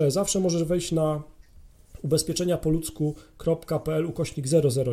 [0.00, 1.22] Zawsze możesz wejść na
[2.02, 4.46] ubezpieczenia po ludzku.pl ukośnik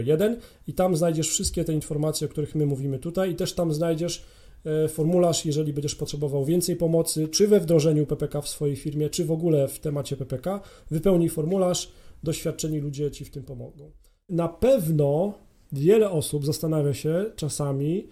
[0.06, 3.74] 001 i tam znajdziesz wszystkie te informacje, o których my mówimy tutaj i też tam
[3.74, 4.24] znajdziesz
[4.66, 9.26] e, formularz, jeżeli będziesz potrzebował więcej pomocy, czy we wdrożeniu PPK w swojej firmie, czy
[9.26, 10.62] w ogóle w temacie PPK,
[10.92, 11.92] wypełnij formularz,
[12.24, 13.92] doświadczeni ludzie Ci w tym pomogą.
[14.30, 15.34] Na pewno
[15.72, 18.08] wiele osób zastanawia się czasami,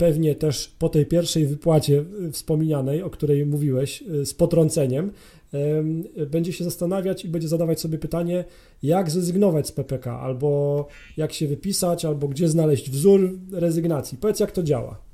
[0.00, 5.12] pewnie też po tej pierwszej wypłacie wspomnianej, o której mówiłeś, e, z potrąceniem,
[6.30, 8.44] będzie się zastanawiać i będzie zadawać sobie pytanie,
[8.82, 14.18] jak zrezygnować z PPK, albo jak się wypisać, albo gdzie znaleźć wzór rezygnacji.
[14.18, 15.09] Powiedz, jak to działa.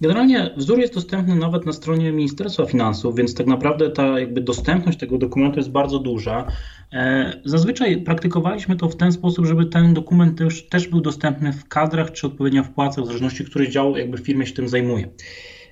[0.00, 4.98] Generalnie wzór jest dostępny nawet na stronie Ministerstwa Finansów, więc tak naprawdę ta jakby dostępność
[4.98, 6.46] tego dokumentu jest bardzo duża.
[6.92, 11.68] E, zazwyczaj praktykowaliśmy to w ten sposób, żeby ten dokument też, też był dostępny w
[11.68, 15.08] kadrach czy odpowiednio w płacach, w zależności, który dział jakby w się tym zajmuje.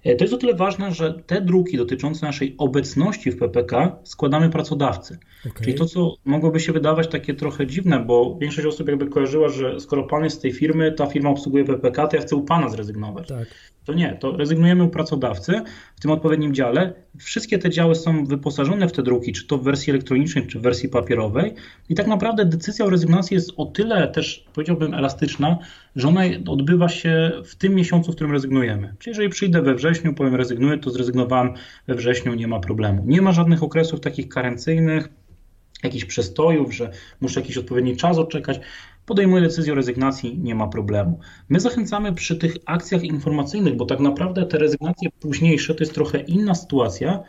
[0.05, 4.51] E, to jest o tyle ważne, że te druki dotyczące naszej obecności w PPK składamy
[4.51, 5.19] pracodawcy.
[5.47, 5.65] Okay.
[5.65, 9.81] Czyli to, co mogłoby się wydawać takie trochę dziwne, bo większość osób jakby kojarzyła, że
[9.81, 12.69] skoro pan jest z tej firmy, ta firma obsługuje PPK, to ja chcę u pana
[12.69, 13.29] zrezygnować.
[13.29, 13.49] Tak.
[13.85, 15.61] To nie, to rezygnujemy u pracodawcy
[15.97, 16.95] w tym odpowiednim dziale.
[17.19, 20.63] Wszystkie te działy są wyposażone w te druki, czy to w wersji elektronicznej, czy w
[20.63, 21.55] wersji papierowej.
[21.89, 25.59] I tak naprawdę decyzja o rezygnacji jest o tyle też, powiedziałbym, elastyczna,
[25.97, 28.95] że ona odbywa się w tym miesiącu, w którym rezygnujemy.
[28.99, 31.55] Czyli jeżeli przyjdę we wrześniu, powiem rezygnuję, to zrezygnowałem
[31.87, 33.03] we wrześniu, nie ma problemu.
[33.07, 35.09] Nie ma żadnych okresów takich karencyjnych,
[35.83, 36.91] jakichś przestojów, że
[37.21, 38.61] muszę jakiś odpowiedni czas odczekać
[39.07, 41.21] podejmuje decyzję o rezygnacji, nie ma problemu.
[41.49, 46.21] My zachęcamy przy tych akcjach informacyjnych, bo tak naprawdę te rezygnacje późniejsze to jest trochę
[46.21, 47.23] inna sytuacja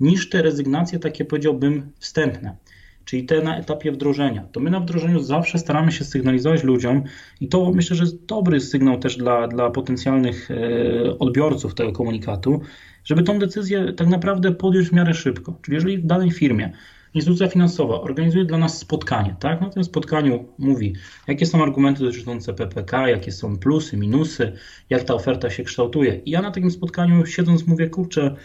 [0.00, 2.56] niż te rezygnacje takie powiedziałbym wstępne.
[3.04, 4.44] Czyli te na etapie wdrożenia.
[4.52, 7.02] To my na wdrożeniu zawsze staramy się sygnalizować ludziom
[7.40, 12.60] i to myślę, że jest dobry sygnał też dla, dla potencjalnych e, odbiorców tego komunikatu,
[13.04, 15.58] żeby tą decyzję tak naprawdę podjąć w miarę szybko.
[15.62, 16.72] Czyli jeżeli w danej firmie
[17.14, 19.60] instytucja finansowa organizuje dla nas spotkanie, tak?
[19.60, 20.94] Na tym spotkaniu mówi,
[21.28, 24.52] jakie są argumenty dotyczące PPK, jakie są plusy, minusy,
[24.90, 26.14] jak ta oferta się kształtuje.
[26.14, 28.36] I ja na takim spotkaniu siedząc mówię, kurczę,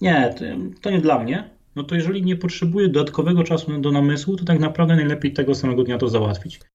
[0.00, 0.34] nie,
[0.80, 4.58] to nie dla mnie, no to jeżeli nie potrzebuję dodatkowego czasu do namysłu, to tak
[4.58, 6.60] naprawdę najlepiej tego samego dnia to załatwić.